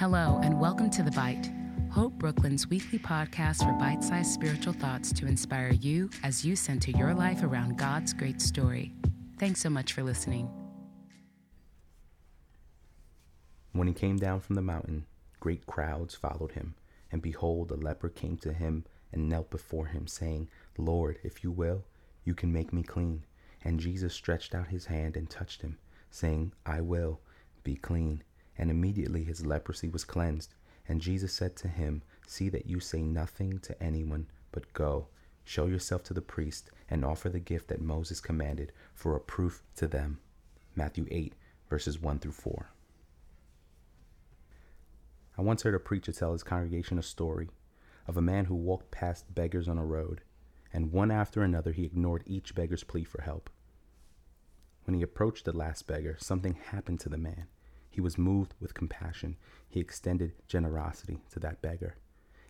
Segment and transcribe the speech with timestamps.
[0.00, 1.52] Hello, and welcome to The Bite,
[1.90, 6.90] Hope Brooklyn's weekly podcast for bite sized spiritual thoughts to inspire you as you center
[6.90, 8.94] your life around God's great story.
[9.38, 10.48] Thanks so much for listening.
[13.72, 15.04] When he came down from the mountain,
[15.38, 16.76] great crowds followed him.
[17.12, 20.48] And behold, a leper came to him and knelt before him, saying,
[20.78, 21.84] Lord, if you will,
[22.24, 23.24] you can make me clean.
[23.62, 25.76] And Jesus stretched out his hand and touched him,
[26.10, 27.20] saying, I will,
[27.64, 28.22] be clean.
[28.60, 30.54] And immediately his leprosy was cleansed.
[30.86, 35.08] And Jesus said to him, See that you say nothing to anyone, but go,
[35.44, 39.62] show yourself to the priest, and offer the gift that Moses commanded for a proof
[39.76, 40.20] to them.
[40.76, 41.32] Matthew 8,
[41.70, 42.70] verses 1 through 4.
[45.38, 47.48] I once heard a preacher tell his congregation a story
[48.06, 50.20] of a man who walked past beggars on a road,
[50.70, 53.48] and one after another he ignored each beggar's plea for help.
[54.84, 57.46] When he approached the last beggar, something happened to the man.
[57.90, 59.36] He was moved with compassion.
[59.68, 61.96] He extended generosity to that beggar.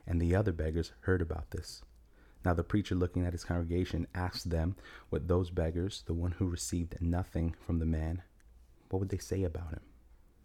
[0.07, 1.83] And the other beggars heard about this.
[2.45, 4.77] Now the preacher, looking at his congregation, asked them
[5.09, 8.23] what those beggars, the one who received nothing from the man,
[8.91, 9.81] what would they say about him?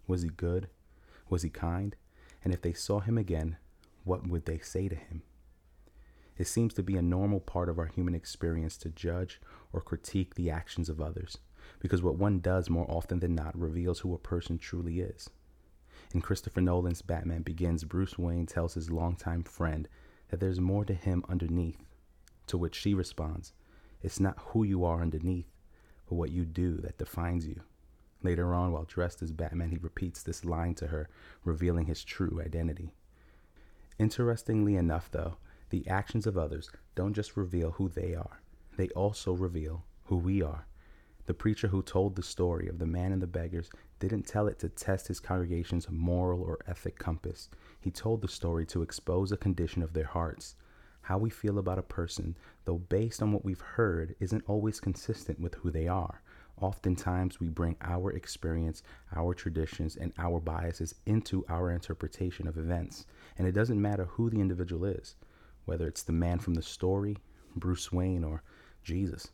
[0.07, 0.69] Was he good?
[1.29, 1.95] Was he kind?
[2.43, 3.57] And if they saw him again,
[4.03, 5.23] what would they say to him?
[6.37, 9.41] It seems to be a normal part of our human experience to judge
[9.73, 11.37] or critique the actions of others
[11.79, 15.29] because what one does more often than not reveals who a person truly is.
[16.13, 19.87] In Christopher Nolan's Batman Begins, Bruce Wayne tells his longtime friend
[20.29, 21.83] that there's more to him underneath,
[22.47, 23.53] to which she responds,
[24.01, 25.51] It's not who you are underneath,
[26.07, 27.61] but what you do that defines you.
[28.23, 31.09] Later on, while dressed as Batman, he repeats this line to her,
[31.43, 32.93] revealing his true identity.
[33.99, 35.37] Interestingly enough, though,
[35.69, 38.41] the actions of others don't just reveal who they are,
[38.77, 40.65] they also reveal who we are.
[41.27, 44.59] The preacher who told the story of the man and the beggars didn't tell it
[44.59, 47.49] to test his congregation's moral or ethic compass.
[47.81, 50.55] He told the story to expose a condition of their hearts.
[51.01, 55.39] How we feel about a person, though based on what we've heard, isn't always consistent
[55.39, 56.21] with who they are.
[56.61, 58.81] Oftentimes, we bring our experience,
[59.15, 63.05] our traditions, and our biases into our interpretation of events.
[63.37, 65.15] And it doesn't matter who the individual is,
[65.65, 67.17] whether it's the man from the story,
[67.55, 68.43] Bruce Wayne, or
[68.83, 69.29] Jesus.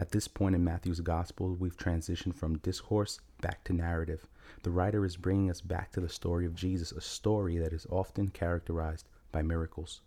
[0.00, 4.26] At this point in Matthew's Gospel, we've transitioned from discourse back to narrative.
[4.62, 7.86] The writer is bringing us back to the story of Jesus, a story that is
[7.90, 10.00] often characterized by miracles.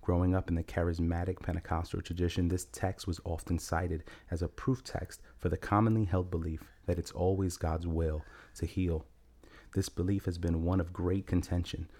[0.00, 4.82] Growing up in the charismatic Pentecostal tradition, this text was often cited as a proof
[4.82, 8.24] text for the commonly held belief that it's always God's will
[8.54, 9.04] to heal.
[9.74, 11.90] This belief has been one of great contention.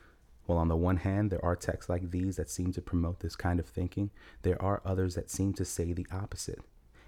[0.47, 3.37] While on the one hand, there are texts like these that seem to promote this
[3.37, 6.61] kind of thinking, there are others that seem to say the opposite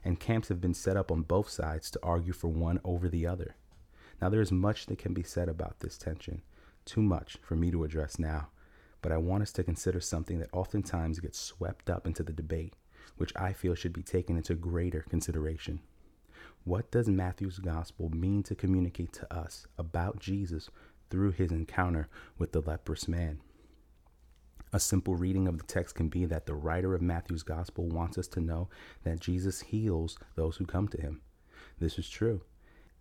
[0.06, 3.26] and camps have been set up on both sides to argue for one over the
[3.26, 3.56] other.
[4.22, 6.42] Now, there is much that can be said about this tension,
[6.84, 8.50] too much for me to address now,
[9.02, 12.74] but I want us to consider something that oftentimes gets swept up into the debate,
[13.16, 15.80] which I feel should be taken into greater consideration.
[16.62, 20.70] What does Matthew's gospel mean to communicate to us about Jesus
[21.10, 23.40] through his encounter with the leprous man?
[24.76, 28.18] A simple reading of the text can be that the writer of Matthew's gospel wants
[28.18, 28.68] us to know
[29.04, 31.22] that Jesus heals those who come to him.
[31.78, 32.42] This is true.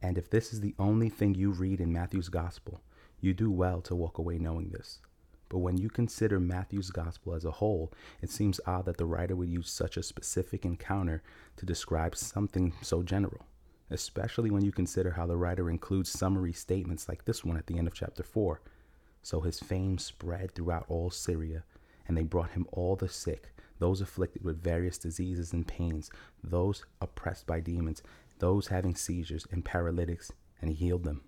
[0.01, 2.79] And if this is the only thing you read in Matthew's gospel,
[3.19, 5.01] you do well to walk away knowing this.
[5.49, 7.91] But when you consider Matthew's gospel as a whole,
[8.21, 11.23] it seems odd that the writer would use such a specific encounter
[11.57, 13.47] to describe something so general,
[13.89, 17.77] especially when you consider how the writer includes summary statements like this one at the
[17.77, 18.61] end of chapter 4
[19.25, 21.63] so his fame spread throughout all Syria,
[22.07, 26.11] and they brought him all the sick, those afflicted with various diseases and pains,
[26.43, 28.03] those oppressed by demons,
[28.37, 30.31] those having seizures and paralytics,
[30.61, 31.23] and he healed them.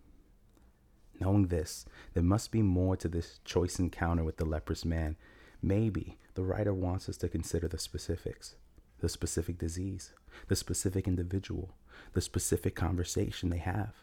[1.19, 5.17] Knowing this, there must be more to this choice encounter with the leprous man.
[5.63, 8.57] Maybe the writer wants us to consider the specifics
[8.99, 10.13] the specific disease,
[10.49, 11.75] the specific individual,
[12.13, 13.95] the specific conversation they have.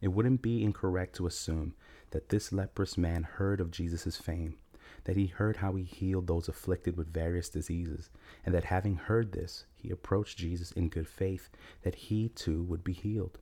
[0.00, 1.74] It wouldn't be incorrect to assume
[2.10, 4.56] that this leprous man heard of Jesus' fame,
[5.04, 8.10] that he heard how he healed those afflicted with various diseases,
[8.44, 11.50] and that having heard this, he approached Jesus in good faith
[11.82, 13.38] that he too would be healed.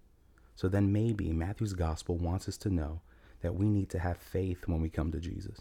[0.55, 3.03] So then maybe Matthew's gospel wants us to know
[3.41, 5.61] that we need to have faith when we come to Jesus.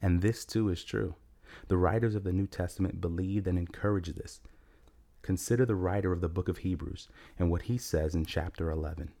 [0.00, 1.14] And this too is true.
[1.68, 4.40] The writers of the New Testament believed and encouraged this.
[5.20, 7.08] Consider the writer of the book of Hebrews
[7.38, 9.12] and what he says in chapter 11.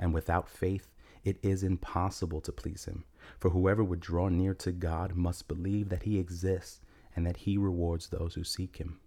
[0.00, 0.90] And without faith,
[1.22, 3.04] it is impossible to please him.
[3.38, 6.80] For whoever would draw near to God must believe that he exists
[7.14, 8.98] and that he rewards those who seek him.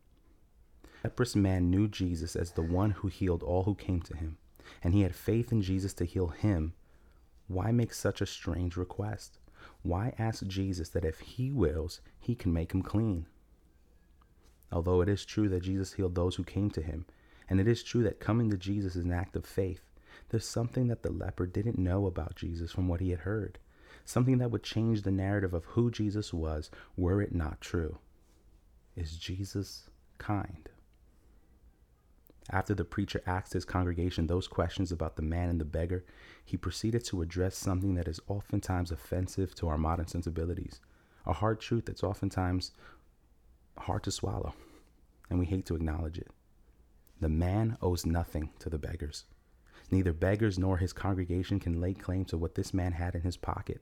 [0.84, 4.38] The leprous man knew Jesus as the one who healed all who came to him,
[4.82, 6.74] and he had faith in Jesus to heal him.
[7.48, 9.40] Why make such a strange request?
[9.84, 13.28] why ask Jesus that if he wills, he can make him clean?
[14.72, 17.06] Although it is true that Jesus healed those who came to him,
[17.50, 19.84] and it is true that coming to Jesus is an act of faith,
[20.34, 23.60] there's something that the leper didn't know about Jesus from what he had heard,
[24.04, 28.00] something that would change the narrative of who Jesus was were it not true.
[28.96, 30.70] Is Jesus kind?
[32.50, 36.04] After the preacher asked his congregation those questions about the man and the beggar,
[36.44, 40.82] he proceeded to address something that is oftentimes offensive to our modern sensibilities,
[41.28, 42.72] a hard truth that's oftentimes
[43.78, 44.56] hard to swallow,
[45.30, 46.32] and we hate to acknowledge it.
[47.22, 49.26] The man owes nothing to the beggars.
[49.92, 53.38] Neither beggars nor his congregation can lay claim to what this man had in his
[53.38, 53.82] pocket.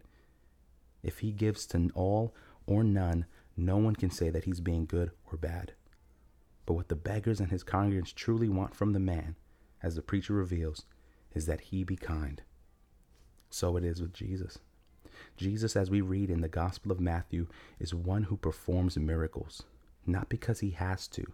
[1.03, 3.25] If he gives to all or none,
[3.57, 5.73] no one can say that he's being good or bad.
[6.65, 9.35] But what the beggars and his congregants truly want from the man,
[9.81, 10.85] as the preacher reveals,
[11.33, 12.41] is that he be kind.
[13.49, 14.59] So it is with Jesus.
[15.37, 17.47] Jesus, as we read in the Gospel of Matthew,
[17.79, 19.63] is one who performs miracles,
[20.05, 21.25] not because he has to,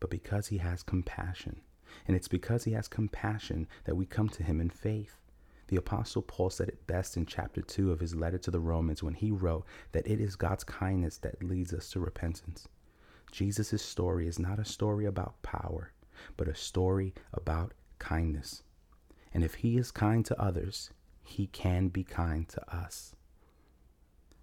[0.00, 1.60] but because he has compassion.
[2.06, 5.18] And it's because he has compassion that we come to him in faith.
[5.68, 9.02] The Apostle Paul said it best in chapter 2 of his letter to the Romans
[9.02, 12.68] when he wrote that it is God's kindness that leads us to repentance.
[13.32, 15.92] Jesus' story is not a story about power,
[16.36, 18.62] but a story about kindness.
[19.34, 20.90] And if he is kind to others,
[21.22, 23.16] he can be kind to us.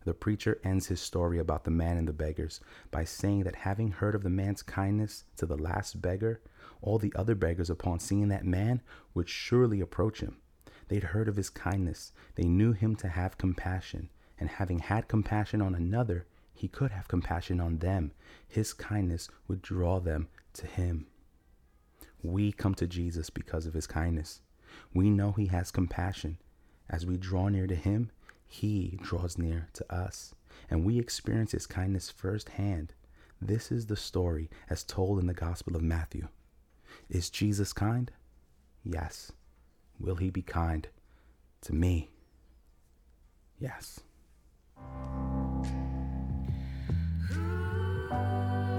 [0.06, 2.60] The preacher ends his story about the man and the beggars
[2.92, 6.42] by saying that having heard of the man's kindness to the last beggar,
[6.82, 8.82] all the other beggars, upon seeing that man,
[9.14, 10.38] would surely approach him.
[10.90, 15.62] They'd heard of his kindness, they knew him to have compassion, and having had compassion
[15.62, 18.12] on another, he could have compassion on them.
[18.48, 21.08] His kindness would draw them to him.
[22.22, 24.42] We come to Jesus because of his kindness.
[24.94, 26.38] We know he has compassion.
[26.90, 28.12] As we draw near to him,
[28.54, 30.36] he draws near to us,
[30.70, 32.94] and we experience his kindness firsthand.
[33.42, 36.28] This is the story as told in the Gospel of Matthew.
[37.10, 38.12] Is Jesus kind?
[38.84, 39.32] Yes.
[40.00, 40.88] Will he be kind
[41.62, 42.12] to me?
[43.58, 44.02] Yes.